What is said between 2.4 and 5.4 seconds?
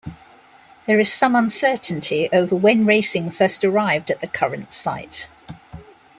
when racing first arrived at the current site.